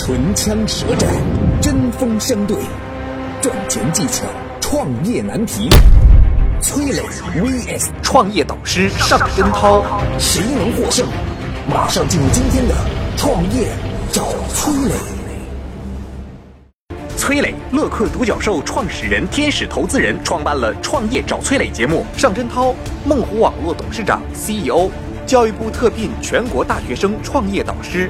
[0.00, 1.10] 唇枪舌战，
[1.60, 2.56] 针锋相对，
[3.42, 4.24] 赚钱技巧，
[4.60, 5.68] 创业难题。
[6.62, 7.02] 崔磊
[7.34, 9.82] vs 创业导师尚真涛，
[10.16, 11.04] 谁能获胜？
[11.68, 12.74] 马上进入今天的
[13.16, 13.66] 创业
[14.12, 14.94] 找崔磊。
[17.16, 22.06] 崔磊，乐客独角兽创始人、天使投资人，创办了《创业找崔磊》节目。
[22.16, 22.72] 尚真涛，
[23.04, 24.88] 梦湖网络董事长、CEO，
[25.26, 28.08] 教育部特聘全国大学生创业导师。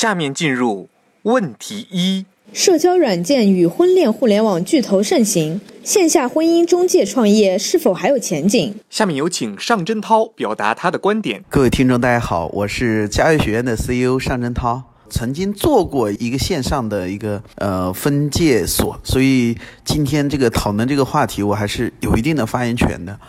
[0.00, 0.88] 下面进入
[1.24, 8.72] 问题一：社交软件与婚恋互联网巨头盛行，线下婚姻中介创业是否还有前景？
[8.88, 11.44] 下面有请尚真涛表达他的观点。
[11.50, 23.20] 各位听众，大家好，我是嘉悦学院的 CEO 尚真涛，曾经做过一个线上的一个呃分界所，所以今天这个讨论这个话题，我还是有一定的发言权的。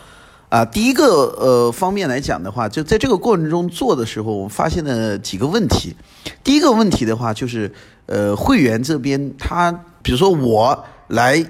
[0.52, 1.06] 啊，第一个
[1.40, 5.96] 呃方面来讲的话，就在这个过程中做的时候，我发现了几个问题。
[6.44, 7.72] 第一个问题的话，就是
[8.06, 9.72] 呃会员这边他，
[10.04, 11.42] 比如说我来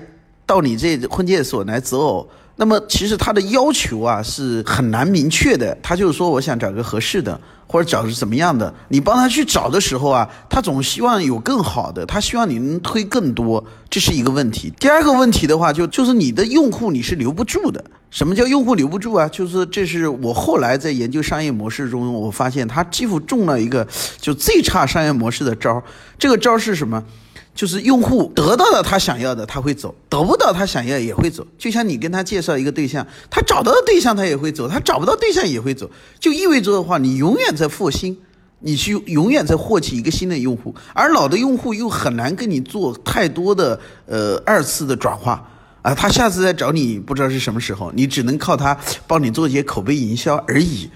[0.46, 5.76] 到你这婚介所来择偶，那么其实他的要求啊是很难明确的。
[5.82, 8.72] 他就是说，我想找个合适的，或者找是怎么样的。
[8.90, 14.72] 你帮他去找的时候啊，他总希望有更好的，他希望你能推更多，这是一个问题。
[14.80, 17.84] 第二个问题的话，就就是你的用户你是留不住的。
[18.12, 19.28] 什么叫用户留不住啊？
[19.30, 23.88] 就是这是我后来在研究商业模式中，我发现他几乎中了一个
[24.20, 25.84] 就最差商业模式的招儿。
[26.20, 27.02] 这个招儿是什么？
[27.54, 31.46] 就是用户得到了他想要的，他会走；得不到他想要也会走。
[31.58, 35.90] 就像你跟他介绍一个对象，他找到了对象他也会走，他找不到对象也会走。
[36.20, 38.18] 就意味着的话，你永远在复新，
[38.60, 45.48] 你去永远在获取一个新的用户，而老的用户又很难跟你做太多的呃二次的转化。
[45.82, 50.88] 啊，他下次再找你不知道是什么时候，你只能靠他帮你做一些口碑营销而已，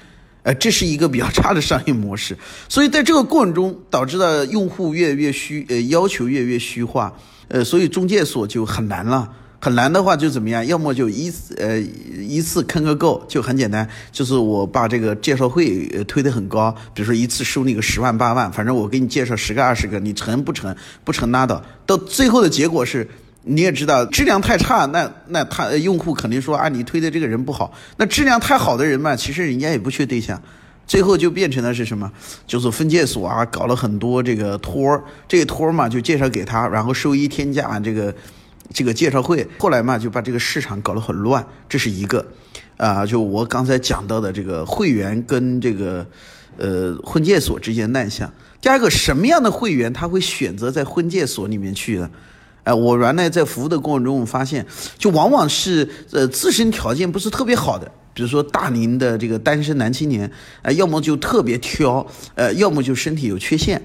[0.46, 2.38] 呃，这是一个比较差的商业模式。
[2.70, 7.12] 所以在这个过程中，导致了用户越来越虚，呃，要求越来越虚化，
[7.48, 9.28] 呃，所以中介所就很难了。
[9.60, 10.64] 很难的话就怎么样？
[10.68, 11.80] 要么就一次呃
[12.22, 20.76] 一次坑个够，就很简单，就是我把这个介绍费推得很高，比如说一次收你个十万八万，反正我给你介绍十个二十个，你成不成？
[21.04, 21.60] 不成拉倒。
[21.88, 23.10] 到最后的结果是。
[23.48, 27.72] 你也知道质量太差，那那他用户肯定说啊，你推的这个人不好。
[27.98, 30.42] 那质量太好的人嘛，其实人家也不缺对象，
[30.88, 32.12] 最后就变成了是什么？
[32.48, 38.14] 就是分介所啊，搞了很多这个托儿，这个托儿嘛就介绍给他，然后收一天价这个
[38.74, 39.48] 这个介绍会。
[39.60, 42.26] 后来嘛就把这个市场搞得很乱，这是一个
[42.78, 46.04] 啊，就我刚才讲到的这个会员跟这个
[46.58, 48.34] 呃婚介所之间乱象。
[48.60, 52.10] 第二个，什么样的会员他会选择在婚介所里面去呢？
[52.66, 54.66] 哎，我原来在服务的过程中，我发现，
[54.98, 60.30] 就往往是呃自身条件不是特别好的，比如说大龄的这个单身男青年，
[60.64, 63.80] 呃，要么就特别挑，呃，要么就身体有缺陷，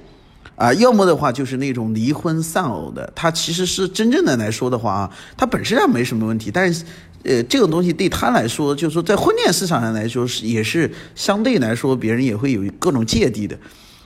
[0.57, 6.83] 啊，要么的话就是那种离婚丧偶的，他其实是真正的来说的话啊，他本身上没什么问题，但是，
[7.25, 13.59] 呃，这种东西对他来说，就是说在婚恋市场上来说是也是相对来说别人也会有各种芥蒂的，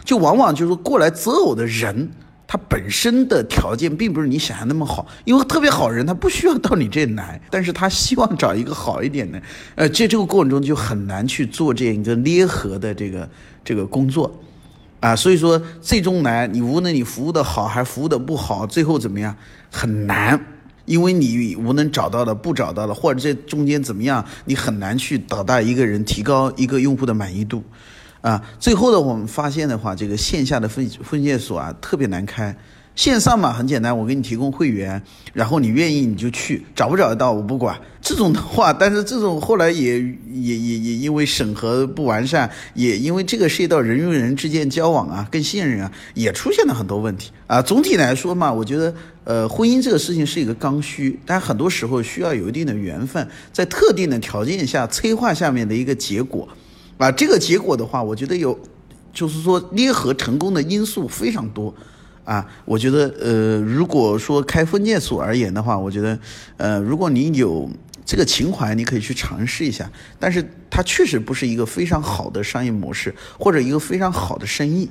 [0.04, 2.10] 就往往就是过来择偶的人。
[2.46, 9.42] 他本身的条件并不是你想象那么好，因为特别好人他不需要到你这来，但是他希望找一个好一点的，
[9.74, 13.28] 呃，这这个过程中就很难去做这样一个捏合的这个
[13.64, 14.30] 这个工作，
[15.00, 19.34] 啊，所以说最终来你无论你服务的好还是服务的不好，最后怎么样
[19.70, 20.38] 很难，
[20.84, 27.64] 因为你无论找到了不找到了，或者这中间怎么样，你很难去导到一个人提高一个用户的满意度。
[28.24, 32.56] 啊，最后呢，我们发现的话，这个线下的分分界所啊特别难开，
[32.96, 35.02] 线上嘛很简单，我给你提供会员，
[35.34, 37.78] 然后你愿意你就去，找不找得到我不管。
[38.00, 40.00] 这种的话，但是这种后来也
[40.32, 47.60] 也也也因为审核不完善，也因为这个涉及到人与人之间交往啊，更信任啊，也出现了很多问题啊。
[47.60, 56.48] 总体来说嘛，我觉得呃，婚姻这个事情是一个刚需，但很多时候需要有一定的缘分，在特定的条件下催化下面的一个结果。
[56.98, 58.58] 啊，这个结果的话，我觉得有，
[59.12, 61.74] 就是说捏合成功的因素非常多，
[62.24, 66.18] 啊，我觉得呃，如果说开分界所而言的话，我觉得
[66.56, 67.68] 呃，如果你有
[68.04, 74.88] 这个情怀，你可以去尝试一下，但是它确实不是一个非常好的商业模式，或者一个非常好的生意。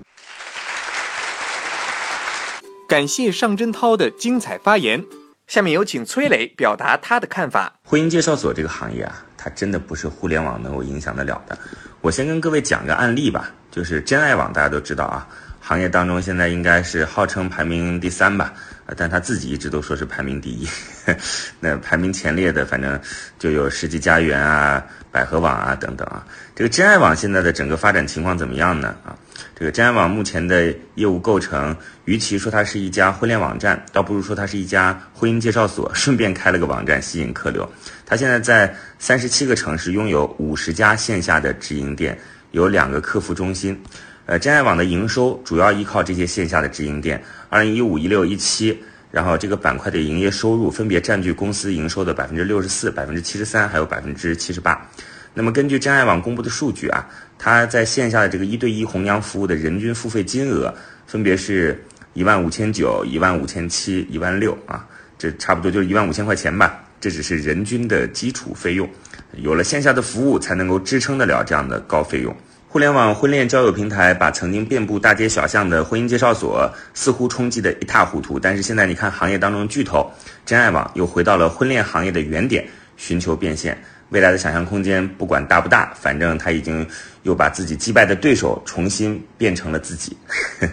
[2.88, 5.06] 感谢尚真涛的精彩发言，
[5.47, 7.79] 下面有请崔磊表达他的看法。
[7.85, 11.57] 婚姻介绍所这个行业啊，它真的不是互联网能够影响得了的。
[12.03, 15.25] 我先跟各位讲个案例吧，就是珍爱网，大家都知道啊，
[15.65, 18.54] 行业当中现在应该是号称排名第三吧，
[18.98, 20.68] 但他自己一直都说是排名第一。
[21.62, 23.00] 那排名前列的，反正
[23.39, 26.27] 就有世纪佳缘啊、百合网啊等等啊。
[26.54, 28.94] 这个真爱网现在的整个发展情况怎么样呢？
[29.06, 29.15] 啊，
[29.56, 31.74] 这个真爱网目前的业务构成，
[32.04, 37.68] 与其说它是一家婚恋网站，倒不如说它是一家婚姻介绍所，顺便开了个网站吸引客流。
[38.06, 42.19] 它现在在三十七个城市拥有五十家线下的直营店，
[42.51, 43.81] 有两个客服中心。
[44.25, 47.23] 呃，真爱网的营收主要依靠这些线下的直营店。
[47.49, 48.83] 二零一五、一六、一七。
[49.11, 54.89] 然后这个板块的营业收入分别占据公司营收的百分之六十四、百分之七十三，还有百分之七十八。
[55.35, 60.73] 那么根据真爱网公布的数据啊，它在线下的这个一对一红娘服务的人均付费金额
[61.05, 61.79] 分别是
[62.15, 64.83] 一万五千九、一万五千七、一万六啊，
[65.15, 66.83] 这差不多就是一万五千块钱吧。
[66.99, 68.89] 这只是人均的基础费用，
[69.33, 72.35] 有了线下的服务才能够支撑得了这样的高费用。
[72.73, 80.11] 互联网婚恋交友平台把曾经遍布大街小巷的婚姻介绍所似乎冲击得一塌糊涂，但是现在你看行业当中巨头
[80.43, 82.67] 真爱网又回到了婚恋行业的原点，
[82.97, 83.77] 寻求变现。
[84.09, 86.83] 未来的想象空间不管大不大，反正他已经
[87.21, 90.17] 又把自己击败的对手重新变成了自己。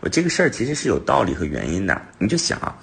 [0.00, 2.76] 我这个事儿其实是有道理和原因的，你就想啊，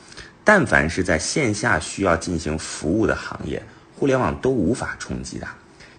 [0.44, 3.62] 但凡是在线下需要进行服务的行业，
[3.96, 5.46] 互联网都无法冲击的。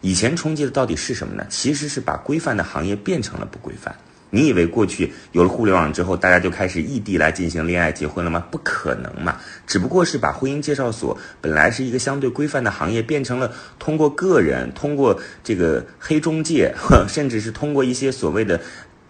[0.06, 1.44] 以前冲击的到底是什么呢？
[1.50, 3.92] 其实是把规范的行业变成了不规范。
[4.30, 8.38] 你以为过去有了互联网之后，大家就开始异地来进行恋爱、结婚了吗？
[8.48, 9.36] 不可能嘛！
[9.66, 16.72] 只不过是把婚姻介绍所本来是一个相对规范的行业，变成了通过个人、通过这个黑中介，
[17.10, 18.60] 甚至是通过一些所谓的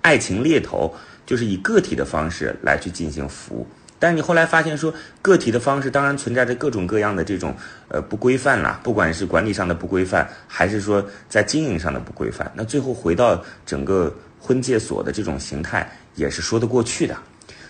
[0.00, 0.94] 爱情猎头，
[1.26, 3.66] 就是以个体的方式来去进行服务。
[3.98, 7.54] 但你后来发现说，个体的方式当然存在着各种各样的这种
[7.88, 17.16] 呃不规范啦，不管是管理上的不规范，还是说在经营上的不规范，那最后回到整个婚介所的这种形态也是说得过去的，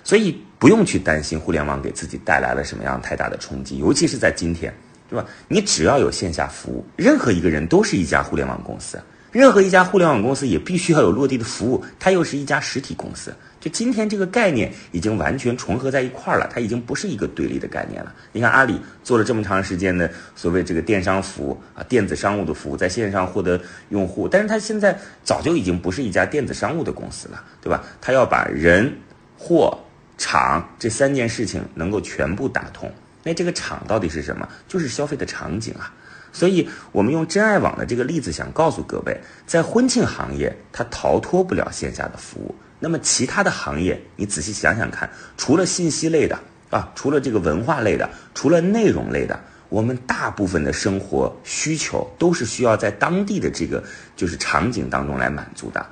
[0.03, 4.75] 所以不用去担心互联网给自己带来了什么样太大的冲击，尤其是在今天，
[5.09, 5.25] 对吧？
[5.47, 9.01] 你只要有线下服务，任何一个人都是一家互联网公司，
[9.31, 13.33] 任何一家互联网公司也必须要有落地的服务，它又是一家实体公司。
[13.69, 18.15] 今天这个概念已经完全重合在一块儿了，它已经不是一个对立的概念了。
[18.33, 27.83] 你看阿里做了这么长时间的所谓这个电商服务啊，电子商务的服务，在线上获得用户，但是它现在早就已经不是一家电子商务的公司了，对吧？
[28.01, 28.93] 它要把人、
[29.39, 29.79] 货、
[30.17, 32.91] 场这三件事情能够全部打通。
[33.23, 34.49] 那这个场到底是什么？
[34.69, 35.93] 就是消费的场景啊。
[36.33, 42.55] 所以我们用真爱网的这个例子，想告诉各位，在婚庆行业，它逃脱不了线下的服务。
[42.79, 46.39] 那么其他的行业，你仔细想想看，除了信息类的
[46.71, 53.83] 啊，除了这个文化类的，除了内容类的，我们大部分的生活需求都是需要在当地的这个
[54.15, 55.85] 就是场景当中来满足的。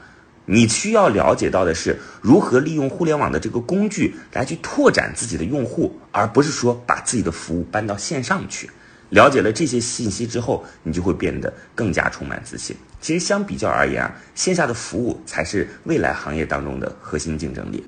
[0.47, 8.69] 你需要了解到的是如何利用互联网的这个工具来去拓展自己的用户，而不是说把自己的服务搬到线上去。
[9.15, 12.75] 了解了这些信息之后，你就会变得更加充满自信。
[13.01, 17.85] 其实相比较而言啊，线下的服务才是未来行业当中的核心竞争力。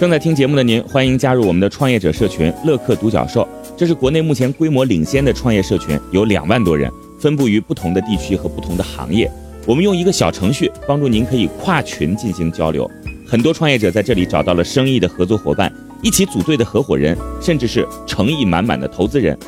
[0.00, 3.46] 正在听节目的您，欢迎加入我们的创业者社群“乐客独角兽”，
[3.78, 9.30] 这是国内目前规模领先的创业社群，有两万多人，分布于不同的地区和不同的行业。
[9.66, 12.90] 我们用一个小程序帮助您可以跨群进行交流，
[13.24, 15.72] 很多创业者在这里找到了生意的合作伙伴，
[16.02, 19.38] 一起组队的合伙人，甚至是诚意满满的投资人。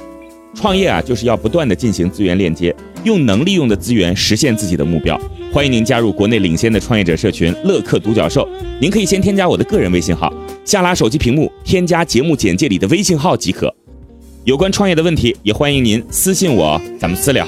[0.54, 2.74] 创业啊，就是要不断的进行资源链接，
[3.04, 5.18] 用能利用的资源实现自己的目标。
[5.52, 8.48] 欢迎您加入国内领先的创业者社群“乐客独角兽”。
[8.80, 10.32] 您可以先添加我的个人微信号，
[10.64, 13.74] 下拉手机屏幕添加节目简介里的微信号即可。
[14.44, 17.46] 有关创业的问题，也欢迎您私信我，咱们私聊。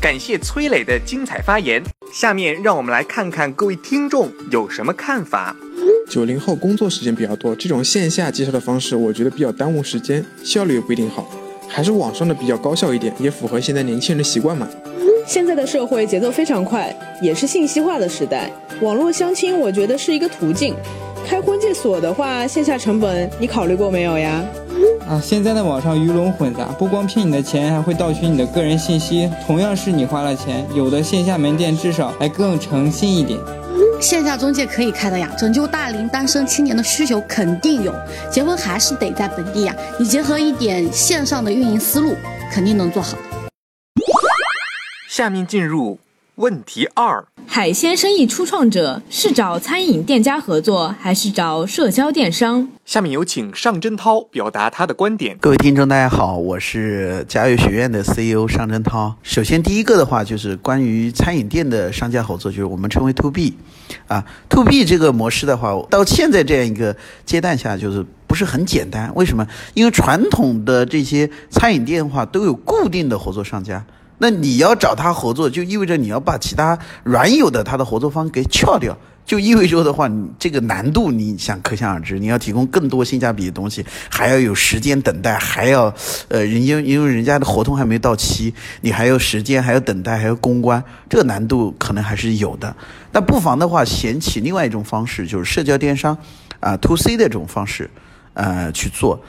[0.00, 1.82] 感谢崔磊的精彩发言。
[2.12, 5.56] 下面让我们来看看各位听众有什么看法。
[6.08, 11.28] 九零后工作时间比较多，这种线下介绍的方式，我觉得比较耽误时间，效率也不一定好，
[11.68, 14.68] 还是网上的比较高效一点，也符合现在年轻人的习惯嘛。
[15.26, 20.74] 现在的社会节奏非常快，也是信息化的时代，网络相亲我觉得是一个途径。
[21.26, 24.44] 开婚介所的话，线下成本你考虑过没有呀？
[25.08, 29.28] 啊，现在的网上鱼龙混杂，不光骗你的钱，还会盗取你的个人信息。
[29.44, 33.40] 同样是你花了钱，有的线下门店至少还更诚信一点。
[34.00, 37.94] 线下中介可以开的呀，拯救大龄单身青年的需求肯定有。
[38.30, 42.14] 结婚还是得在本地呀，你结合一点线上的运营思路，
[42.52, 43.16] 肯定能做好。
[45.08, 45.98] 下面进入
[46.36, 52.68] 问题二：海鲜生意初创者是找餐饮店家合作，还是找社交电商？
[52.84, 55.38] 下面有请尚真涛表达他的观点。
[55.40, 59.16] 各位听众，大家好，我是嘉悦学院的 CEO 尚真涛。
[59.22, 63.54] 首先，第一个的话就是关于餐饮店的商家合作，就是我们称为 To B，
[64.06, 69.10] 啊，To B 这个模式的话，到现在这样一个阶段下，就是不是很简单。
[69.14, 69.46] 为什么？
[69.72, 73.82] 因为传统的这些餐饮店的话，都有固定的合作商家。
[74.18, 78.96] 那你要找他合作，就意味着你要把其他原有的他的合作方给撬掉，
[79.26, 82.18] 就意味着的话，你这个难度你想可想而知。
[82.18, 85.92] 你要提供更多性价比的东西，还要有时间等待，还要，
[86.28, 92.74] 呃，人家因为人家的合同还没到期，你还有时间，还要等待，还要公关，这个难度可能还是有的。
[93.12, 96.16] 那不妨的话，选起另外一种方式，就是社交电商，
[96.60, 97.90] 啊，to C 的这种方式，
[98.32, 99.20] 呃，去做。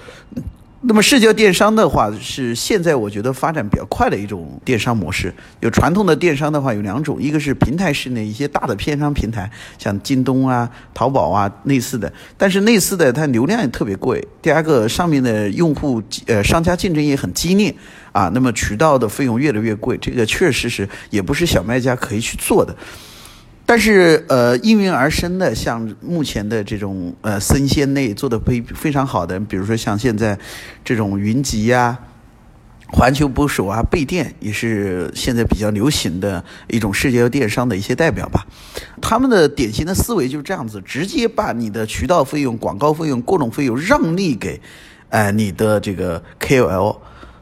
[0.90, 5.34] 那么社交电商的话，是现在我觉得发展比较快的一种电商模式。
[5.60, 14.26] 有传统的电商的话有两种，一个是平台式的一些大的电商平台，像京东啊、淘宝啊类似的，但是类似的它流量也特别贵。
[14.42, 17.76] 第二个，上面的用户呃商家竞争也很激烈
[18.14, 22.74] 啊，那么渠道的费用越来越贵，这个确实是也不是小卖家可以去做的。
[23.70, 30.40] 但是，呃，应运而生的，像目前的这种呃生鲜类做的非非常好的，比如说像现在
[30.86, 32.00] 这种云集呀、
[32.88, 38.48] 环球捕手啊、贝店，也是现在比较流行的一种社交电商的一些代表吧。
[39.02, 44.62] 他们的典型的思维就是这样子，直接把你的渠道费用、广告费用、各种费用让利给，
[45.10, 46.96] 呃，你的这个 KOL。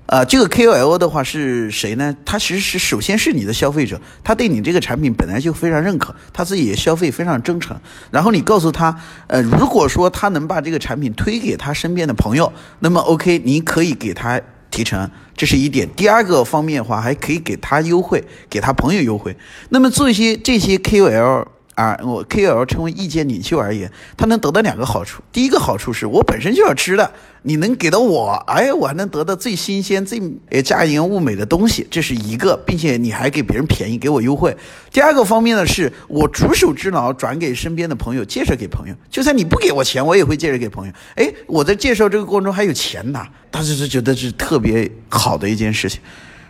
[0.08, 2.16] 啊，这个 KOL 的话是谁呢？
[2.24, 7.76] 他其实是首先是你的消费者，他对你这个产品本来就非常认可，他自己也消费非常真诚。
[8.12, 8.96] 然后你告诉他，
[9.26, 15.90] 呃，如果说他能把这个产品推给他身边的朋友，那么 OK，你可以给他提成，这是一点。
[15.96, 19.36] 第二个方面的话，还可以给他优惠，给他朋友优惠。
[19.70, 21.48] 那么做一些这些 KOL。
[21.76, 25.22] 啊，我 K L 成为意见领袖而言，他能得到两个好处。
[25.32, 34.56] 第一个好处是我本身就要吃的，你能给到我，哎，我还能得到最新鲜、最呃价廉物美的东西，这是一个，并且你还给别人便宜，给我优惠。
[34.90, 40.94] 第二个方面呢，是我举手之劳转给身边的朋友，介绍给朋友，就算你不给我钱，我也会介绍给朋友。
[41.16, 46.00] 哎，我在介绍这个过程中还有钱拿，当时是觉得是特别好的一件事情。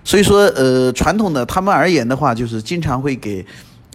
[0.04, 3.44] 所以说，呃，传统的他们而言的话，就是经常会给。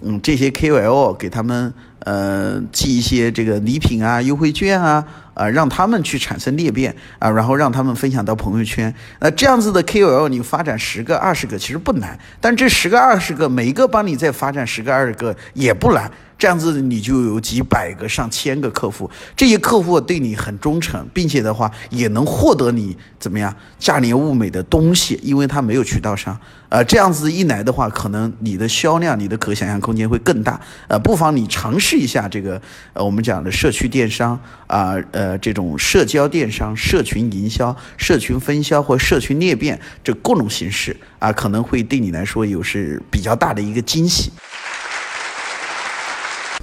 [0.03, 5.05] 嗯，这些 KOL 给他们呃寄一些这个礼品啊、优惠券啊，
[5.41, 8.95] 啊让他们去产生裂变啊，然后让他们分享到朋友圈。
[9.21, 16.11] 那这样子的 KOL 你发展十个、二十个其实不难，但这十个、二十个每一个帮你再发展十个、二十个也不难。
[16.37, 26.35] 这样子你就有几百个、上千个客户，这些客户对你很忠诚，并且的话也能获得你怎么样价廉物美的东西，因为他没有渠道商。
[26.71, 30.59] 呃，这样子一来的话，可能你的销量、你的可想象空间会更大。
[30.89, 32.59] 呃，不妨你尝试一下这个
[32.95, 44.33] 呃我们讲的社区电商啊，呃这种社交电商、社群营销、社群分销或社群裂变这各种形式啊，可能会对你来说有是比较大的一个惊喜。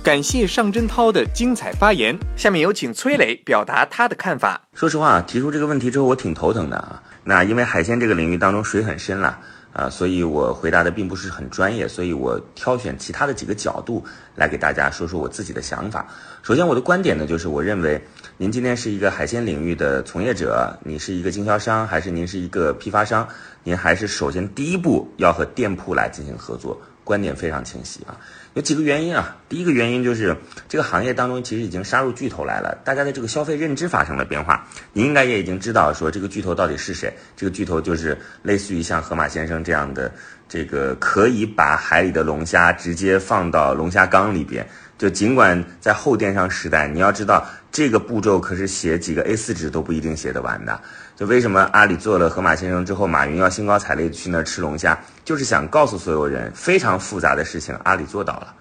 [0.04, 2.18] 感谢尚真涛的精彩发言。
[2.38, 4.62] 下面有请崔磊表达他的看法。
[4.74, 7.04] 说实话，提出这个问题之后，我挺头疼的啊。
[7.26, 9.38] 那因为海鲜这个领域当中水很深了
[9.74, 14.02] 啊，所以我回答的并不是很专业，所以我挑选其他的几个角度
[14.36, 16.08] 来给大家说说我自己的想法。
[16.42, 18.02] 首先，我的观点呢，就是我认为
[18.40, 23.28] 您今天是一个海鲜领域的从业者，你是一个经销商，还是您是一个批发商？
[23.64, 28.16] 您还是首先第一步要和店铺来进行合作，观点非常清晰啊。
[28.54, 30.38] 有几个原因啊，第一个原因就是
[30.70, 34.68] 这个行业当中其实已经杀入巨头来了，大家的这个消费认知发生了变化。
[34.94, 40.12] 你应该也已经知道说这个巨头到底是谁，这个巨头就是类似于像河马先生这样的，
[40.48, 44.64] 这个可以把海里的龙虾直接放到龙虾缸里边。
[44.98, 50.80] 就尽管在后电商时代，你要知道这个步骤可是写几个 A4 纸都不一定写得完的。
[51.16, 58.54] 就为什么阿里做了河马先生之后，马云要兴高采烈去那儿吃龙虾，就是想告诉所有人，非常复杂的事情阿里做到了，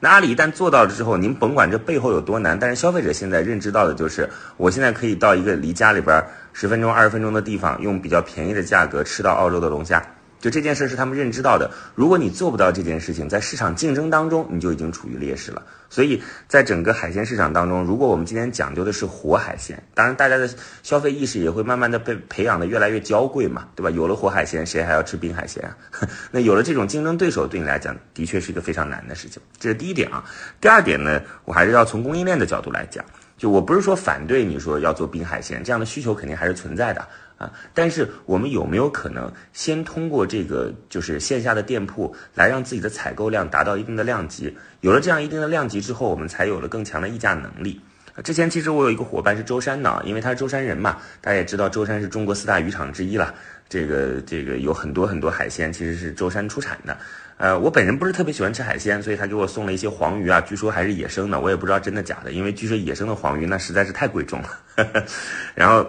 [0.00, 10.02] 那阿里一旦做到了之后，您甭管这背后有多难，但是消费者现在认知到的就是，我现在可以到一个离家里边十分钟、二十分钟的地方，用比较便宜的价格吃到澳洲的龙虾。
[10.40, 11.70] 就这件事是他们认知到的。
[11.94, 15.62] 如果你做不到这件事情，在市场竞争当中，你就已经处于劣势了。
[15.90, 20.48] 所以在整个海鲜市场当中，如果我们今天讲究的是活海鲜，当然大家的
[20.82, 23.90] 消费意识也会慢慢的被培养的越来越娇贵嘛，对吧？
[23.90, 25.76] 有了活海鲜，谁还要吃冰海鲜啊？
[26.30, 29.42] 那有了这种竞争对手，对你来讲，的确是一个非常难的事情。
[29.58, 30.24] 这是第一点啊。
[30.60, 33.04] 第二点呢，我还是要从供应链的角度来讲，
[33.36, 37.06] 就我不是说反对你说要做冰海鲜，这样的需求肯定还是存在的。
[37.40, 37.50] 啊。
[37.74, 44.56] 但是我们有没有可能先通过这个就是线下的店铺来让自己的采购量达到一定的量级？
[44.82, 47.80] 有了这样一定的量级之后，我们才有了更强的议价能力。
[48.22, 53.34] 之前其实我有一个伙伴是舟山的，因为他是舟山人嘛，大家也知道舟山是中国四大渔场之一了。
[53.68, 56.98] 这个这个有很多很多海鲜其实是舟山出产的。
[57.36, 64.48] 呃，我本人不是特别喜欢吃海鲜，所以他给我送了一些黄鱼啊，据说还是野生的，我也不知道真的假的，因为据说野生的黄鱼那实在是太贵重了。
[65.54, 65.88] 然后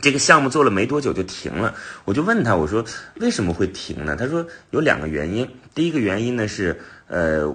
[0.00, 1.74] 这个项目做了没多久就停了，
[2.04, 2.84] 我就问他，我说
[3.20, 4.16] 为什么会停呢？
[4.16, 7.54] 他说有两个原因，第一个原因呢是呃。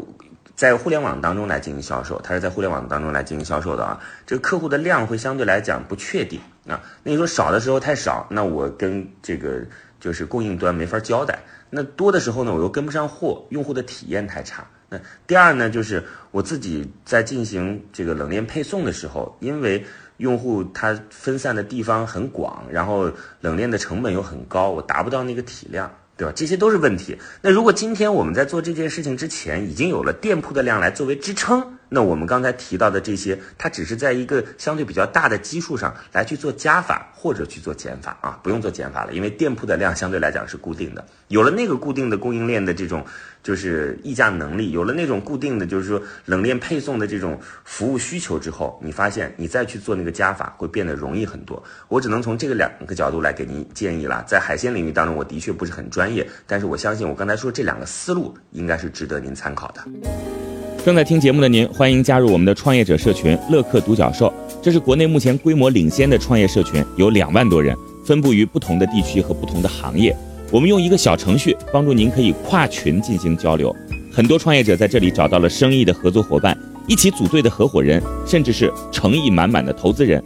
[0.55, 3.99] 在互联网当中来进行销售，他是在互联网当中来进行销售的啊。
[4.23, 6.79] 这个客户的量会相对来讲不确定啊。
[7.01, 9.65] 那你说少的时候太少，那我跟这个
[9.99, 11.33] 就是供应端没法交代；
[11.71, 14.63] 那多的时候呢，我又跟不上货，用户的体验太差。
[14.89, 19.83] 那第二呢，就是我自己在进行这个冷链配送的时候，因为
[20.17, 25.91] 用户他分散的地方很广，然后冷链的成本又很高，我达不到那个体量。
[26.15, 26.33] 对吧？
[26.35, 27.17] 这些都是问题。
[27.41, 31.79] 那如果今天我们在做这件事情之前，已经有了店铺的量来作为支撑。
[31.93, 41.05] 那我们刚才提到的这些，它只是在一个相对比较大的基数上来去做加法或者去做减法啊，不用做减法了，因为店铺的量相对来讲是固定的。
[41.27, 43.05] 有了那个固定的供应链的这种
[43.43, 51.63] 就是议价能力，有了那种固定的就是说冷链配送的这种服务需求之后，你发现你再去做那个加法会变得容易很多。
[51.89, 54.23] 我只能从这个两个角度来给您建议了。
[54.27, 60.52] 在海鲜领域当中，我的确不是很专业，但是我相信我刚才说这两个思路应该是值得您参考的。
[60.83, 64.31] 正在听节目的您，欢迎加入我们的创业者社群“乐客独角兽”。
[64.61, 67.73] 这是国内目前规模领先的创业社群，有两万多人，
[68.03, 70.13] 分布于不同的地区和不同的行业。
[70.51, 73.73] 我们用一个小程序帮助您可以跨群进行交流。
[74.11, 80.21] 很多创业者在这里找到了生意的合作伙伴，一起组队的合伙人，甚至是诚意满满的投资人。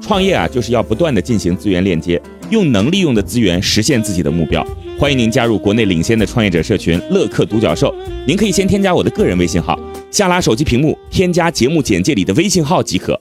[0.00, 4.64] 创业啊，就是要不断的进行资源链接，用能利用的资源实现自己的目标。
[4.98, 7.94] 欢迎您加入国内领先的创业者社群“乐客独角兽”。
[8.26, 9.78] 您可以先添加我的个人微信号，
[10.10, 13.20] 下拉手机屏幕添加节目简介里的微信号即可。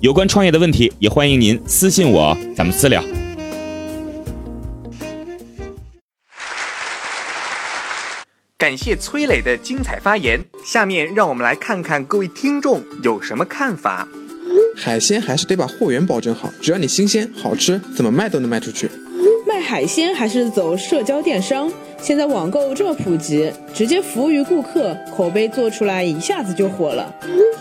[0.00, 3.02] 有关创业的问题，也欢迎您私信我，咱们私聊。
[8.58, 14.08] 感谢崔磊的精彩发言，下面让我们来看看各位听众有什么看法。
[14.78, 18.90] 海鲜还是得把货源保证好，只要你新鲜好吃，怎么卖都能卖出去。
[19.48, 21.72] 卖海鲜还是走社交电商？
[21.98, 27.12] 现在网购这么普及，直接服务于顾客，口碑做出来一下子就火了。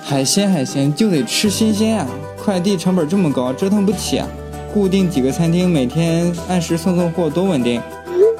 [0.03, 2.05] 海鲜海鲜就得吃新鲜啊！
[2.37, 4.27] 快递成本这么高，折腾不起啊！
[4.73, 7.81] 固定几个餐厅，每天按时送送货，多稳定。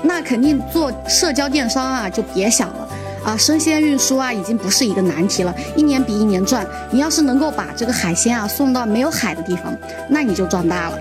[0.04, 2.88] 那肯定做社交电商啊，就别想了
[3.26, 3.36] 啊！
[3.36, 6.66] 生鲜运输啊，已经不是一个难题了，一年比一年赚。
[6.92, 9.76] 你要是能够把这个海鲜啊送到没有海的地方，
[10.08, 11.00] 那你就赚大了。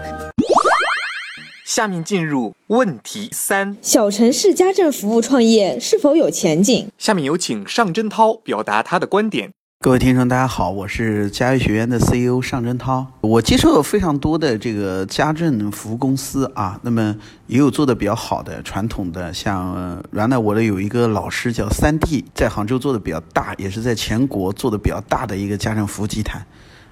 [1.66, 6.88] 下面进入问题三：小城市家政服务创业是否有前景？
[6.96, 9.50] 下面有请尚真涛表达他的观点。
[9.84, 13.06] 各位听众，大家好，我是嘉悦学院的 CEO 尚真涛。
[13.20, 17.14] 我接触了非常多的这个家政服务公司啊，那么
[17.48, 26.42] 也有做的比较好的传统的，像原来我的有一个老师叫三弟在杭州做的比较大，也是在全国做的比较大的一个家政服务集团。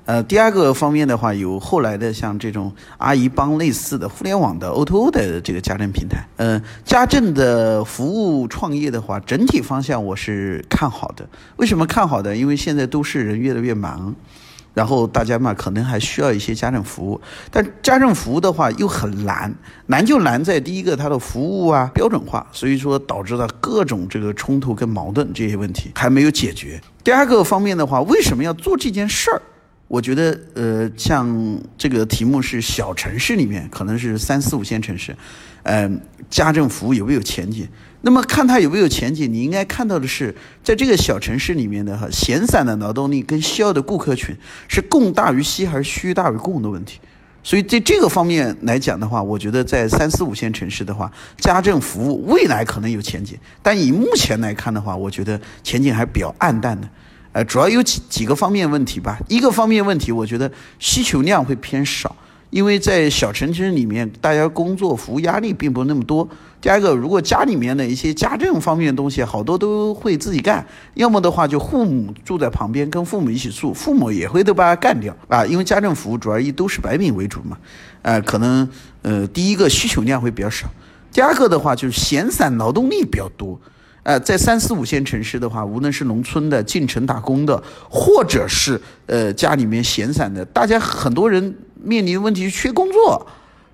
[0.05, 6.27] 呃，第二个方面的话，有后来的像这种阿姨帮类似的互联网的 O2O 的这个家政平台。
[6.37, 8.05] 呃，家政的服
[8.41, 11.29] 务创业的话，整体方向我是看好的。
[11.57, 12.37] 为什么看好的？
[12.37, 14.13] 因为现在都市人越来越忙，
[14.75, 17.21] 然后大家嘛可能还需要一些家政服务，
[17.53, 19.55] 但家政服务的话又很难，
[19.87, 26.81] 难就难在第一个它的服务啊标准化，所以说导致了各种这个冲突跟矛盾这些问题还没有解决。
[27.05, 29.41] 第二个方面的话，为什么要做这件事儿？
[29.93, 35.15] 我觉得，呃，像这个题目是小城市里面，可能是三四五线城市，
[35.65, 36.01] 嗯，
[36.31, 37.69] 家政服务有没有前景？
[38.01, 44.35] 那么看它有没有前景，你应该看到的是，在这个小城市里面的哈，闲散的劳动力跟需要的顾客群
[44.67, 46.99] 是供大于需还是需大于供的问题。
[47.43, 56.89] 所以在这个方面来讲的话，我觉得在三四五线城市的话，家政服务未来可能有前景，但以目前来看的话，我觉得前景还比较暗淡的。
[57.33, 59.19] 呃，主要有几几个方面问题吧。
[59.29, 62.15] 一个方面问题，我觉得需求量会偏少，
[62.51, 66.29] 因为在小城市里面，大家工作服务压力并不那么多。
[66.61, 70.65] 第二个，如果家里面的一些家政方面的东西，好多都会自己干，
[70.95, 75.45] 要么的话就父母住在旁边，跟父母一起住，父母也会都把它干掉啊。
[75.45, 77.57] 因为家政服务主要以都市白领为主嘛，
[78.03, 78.69] 呃，可能
[79.01, 80.69] 呃第一个需求量会比较少，
[81.11, 83.59] 第二个的话就是闲散劳动力比较多。
[84.03, 93.27] 呃，在三四五线城市的话，无论是农村的进城打工的，或者是呃家里面闲散的，大家很多人面临的问题是缺工作，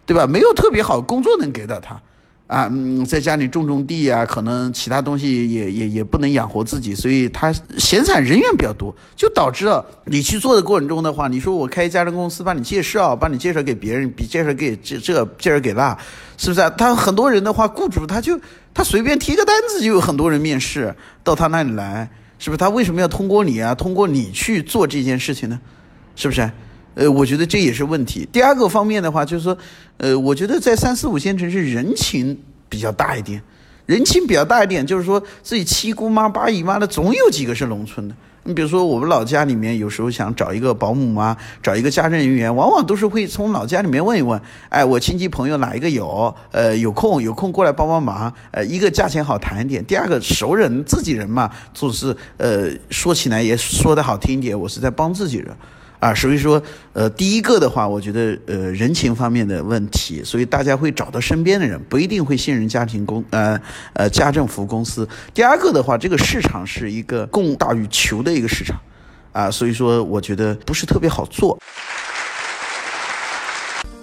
[0.05, 0.27] 对吧？
[0.27, 2.01] 没有特别好工作能给到他。
[2.49, 15.95] 啊，嗯，在家里种种地啊，可能其他东西也也也不能养活自己，所以他闲散人员比较多，就导致了你去做的过程中的话，你说我开一家政公司帮你介绍，帮你介绍给别人，比介绍给这这介绍给那，
[16.39, 16.71] 是不是啊？
[16.71, 18.41] 他很多人的话，雇主他就
[18.73, 22.09] 他随便提个单子就有很多人面试到他那里来，
[22.39, 22.57] 是不是？
[22.57, 23.75] 他为什么要通过你啊？
[23.75, 25.61] 通过你去做这件事情呢？
[26.17, 26.51] 是不是？
[26.99, 28.29] 呃，我觉得这也是问题。
[28.33, 29.57] 第二个方面的话，就是说，
[29.99, 32.37] 呃，我觉得在三四五线城市人情
[32.69, 33.41] 比较大一点，
[33.87, 38.15] 人情比较大一点，就是说自己七姑妈八姨妈的，总有几个是农村的。
[38.43, 55.55] 你比如说我们老家里面，有时候想找一个保姆啊，找一个家政人员，往往都是会从老家里面问一问，哎，我亲戚朋友哪一个有，呃，有空有空过来帮帮忙，呃，一个价钱好谈一点，第二个熟人自己人嘛，总是呃说起来也说的好听一点，我是在帮自己人。
[56.01, 63.61] 啊，所以说，呃，第一个的话，我觉得，呃，人情方面的问题，所以大家会找到身边的人，不一定会信任家庭公，呃，
[63.95, 65.09] 呃，家政服务公司。
[65.35, 68.79] 第二个的话，这个市场是一个供大于求的一个市场，
[69.33, 71.59] 啊，所以说，我觉得不是特别好做。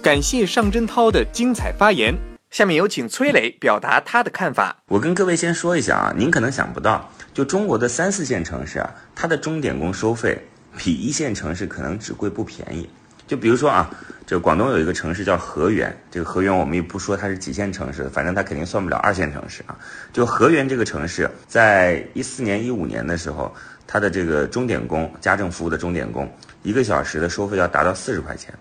[0.02, 2.14] 感谢尚真涛的精彩发言，
[2.50, 4.76] 下面有请崔磊表达他的看法。
[4.88, 10.46] 我跟各位先说一下啊，您可能想不到，就中国的三四线城市啊，它的钟点工收费。
[10.76, 12.88] 比一线城市可能只贵不便宜，
[13.26, 13.90] 就比如说啊，
[14.26, 19.76] 这广东有一个城市叫河源，这个河源我们也不说它是几线城市，反正它肯定算不了二线城市啊。
[20.12, 23.52] 就河源这个城市，在一四年、一五年的时候，
[23.86, 26.30] 它的这个钟点工、家政服务的钟点工，
[26.62, 28.52] 一个小时的收费要达到四十块钱。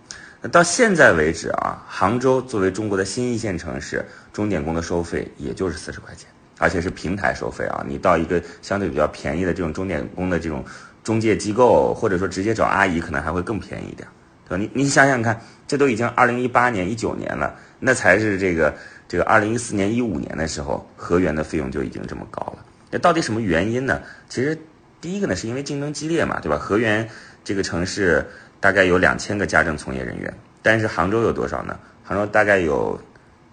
[0.42, 7.84] 那到现在为止啊，杭州作为中国的新一线城市，钟点工的收费也就是四十块钱，而且是平台收费啊。
[7.88, 10.64] 你到一个相对比较便宜的这种钟点工的这种。
[11.06, 14.06] 中介机构或者说直接找阿姨可能还会更便宜一点，
[14.50, 14.58] 对吧？
[14.58, 18.74] 你你想想看，这都已经二零一八年、一九年了，那才是这个
[19.08, 22.66] 这个二零一四年、一五年的时候，河源的费用就已经这么高了。
[22.90, 24.02] 那到底什么原因呢？
[24.28, 24.58] 其实
[25.00, 26.58] 第一个呢，是因为竞争激烈嘛，对吧？
[26.58, 27.08] 河源
[27.44, 28.26] 这个城市
[28.60, 31.80] 大概有两千个家政从业人员，但是杭州有多少呢？
[32.04, 33.00] 杭州大概有。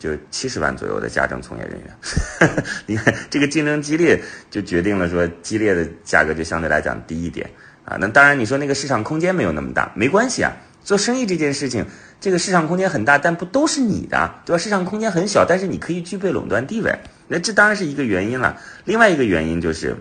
[0.03, 7.49] 就七十万左右的家政从业人员， 你看这个竞争激烈，就决定了说激烈的价格就相对来讲低一点
[7.85, 7.97] 啊。
[8.01, 10.51] 那当然你说那个市场空间没有那么大，没关系啊。
[10.83, 11.87] 做生意这件事情，
[12.21, 14.59] 这个市场空间很大，但不都是你的，对吧？
[14.59, 16.93] 市场空间很小，但是你可以具备垄断地位，
[17.29, 18.61] 那这当然是一个原因了。
[18.85, 19.97] 另外一个原因就是，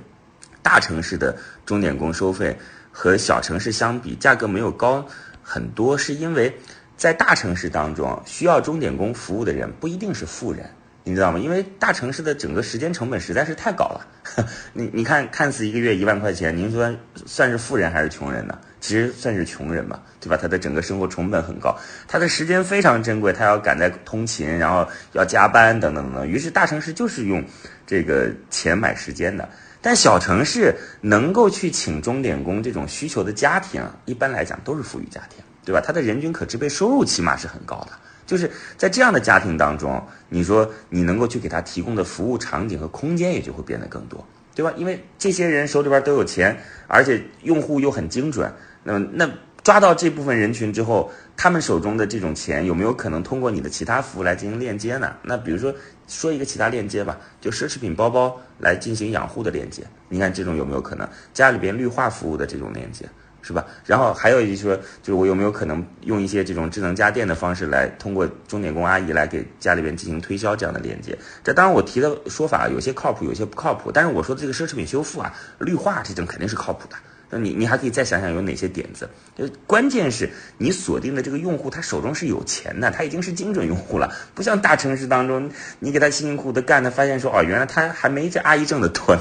[0.64, 2.58] 大城市的钟点工收费
[2.92, 5.08] 和小城市相比，价格没有高
[5.44, 6.58] 很多，是因为。
[7.02, 10.70] 在大城市当中，需要钟点工服务的人不一定是富人，
[11.04, 11.40] 你知道吗？
[11.40, 14.06] 因为大城市的整个时间成本实在是太高了。
[14.72, 18.56] 你你看，看似一个月一万块钱，您说算是富人还是穷人呢？
[18.80, 20.38] 其实算是穷人嘛，对吧？
[20.40, 21.76] 他的整个生活成本很高，
[22.08, 26.28] 他的时间非常珍贵，他要赶在通勤，然后要加班等等等等。
[26.28, 27.44] 于是大城市就是用
[27.88, 29.50] 这个钱买时间的，
[29.82, 35.44] 但小城市能够去请钟点工这种需求的家庭，一般来讲都是富裕家庭。
[35.64, 35.80] 对吧？
[35.80, 37.92] 他的人均可支配收入起码是很高的，
[38.26, 44.74] 就是在这样的家庭当中，你说你能够去给他提供的服务场景和空间也就会变得更多，对吧？
[44.76, 48.52] 因为这些人手里边都有钱，而且用户又很精准，
[48.84, 49.30] 那么那
[49.64, 55.16] 抓到这部分人群之后，他们手中的这种钱有没有可能通过你的其他服务来进行链接呢？
[55.22, 55.72] 那比如说
[56.08, 61.08] 说一个其他链接吧，就奢侈品包包来进行养护的链接，你看这种有没有可能？
[61.32, 63.08] 家里边绿化服务的这种链接。
[63.42, 63.66] 是吧？
[63.86, 71.18] 然后还有一说，就是我有没有可能用一些这种智能家电的方式来通过钟点工阿姨来给家里边进行推销这样的链接？
[71.44, 73.92] 这当然我提的说法有些靠谱，有些不靠谱。
[73.92, 76.96] 但是我说的这个奢侈品修复啊、绿化这种肯定是靠谱的。
[77.34, 79.10] 那你你还可以再想想有哪些点子？
[79.38, 85.50] 就关键是你锁定的这个用户，他手中是有钱的，他已经是精准用户了，不像大城市当中，
[85.80, 89.18] 你给他辛辛苦苦的干他，发现说哦，原来他还没这阿姨挣的多。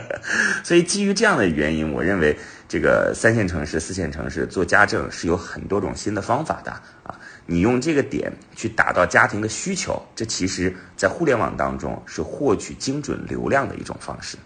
[0.64, 2.36] 所以基于这样的原因，我认为。
[2.72, 6.70] 这个三线城市、四线城市做家政是有很多种新的方法的
[7.02, 7.14] 啊！
[7.44, 14.38] 你用这个点去打到家庭的需求，这其实在互联网当中是获取精准流量的一种方式。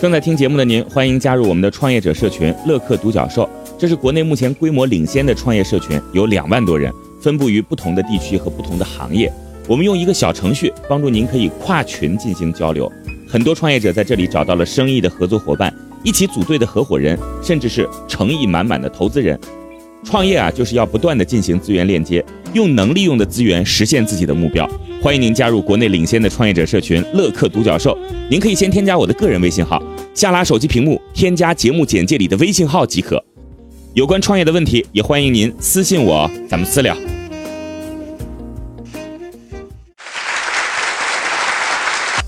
[0.00, 9.32] 正在听节目的您，欢迎加入我们的创业者社群“乐客独角兽”，这是国内目前规模领先的创业社群，有两万多人，分布于不同的地区和不同的行业。
[9.66, 12.88] 我们用一个小程序帮助您可以跨群进行交流，
[13.28, 15.74] 很多创业者在这里找到了生意的合作伙伴。
[16.02, 19.38] 一起组队的合伙人，甚至是诚意满满的投资人，
[20.04, 24.68] 创业啊，就是要不断的进行资源链接，用能利用的资源实现自己的目标。
[25.02, 27.96] 欢迎您加入国内领先的创业者社群“乐客独角兽”。
[28.30, 29.82] 您可以先添加我的个人微信号，
[30.14, 33.22] 下拉手机屏幕添加节目简介里的微信号即可。
[33.94, 36.96] 有关创业的问题，也欢迎您私信我，咱们私聊。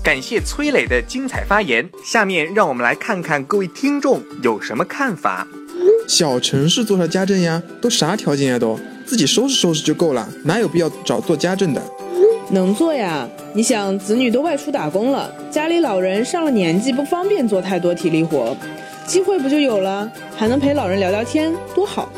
[0.03, 1.89] 感谢崔磊的精彩发言。
[2.03, 5.47] 下面让我们来看看各位听众有什么看法。
[6.09, 7.63] 小城市做啥家政呀？
[7.79, 8.59] 都啥条件呀？
[8.59, 11.81] 都自己收拾收拾就够了，哪有必要找做家政的？
[12.49, 13.27] 能做呀！
[13.53, 18.55] 你想，子女都外出打工了，家里老人上了年纪，不方便做太多体力活，
[19.07, 20.11] 机会不就有了？
[20.35, 22.11] 还能陪老人聊聊天，多好！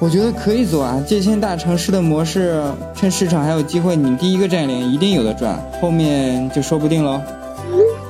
[0.00, 0.98] 我觉得可以做啊！
[1.06, 2.64] 借鉴大城市的模式，
[2.96, 7.20] 趁市场还有机会，你第一个占领，一定有的赚，后面就说不定喽。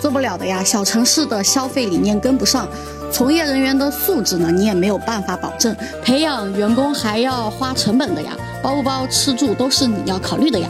[0.00, 2.68] 做不了的呀，小城市的消费理念跟不上，
[3.10, 5.76] 从业人员的素质呢，你也没有办法保证。
[6.00, 10.68] 培养员工还要花成本的呀，包不包吃住都是你要考虑的呀。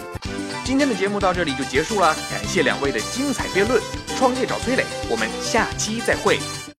[0.65, 3.79] 今天的节目到这里就结束了，感谢两位的精彩辩论。
[4.17, 6.39] 创业找崔磊，我们下期再会。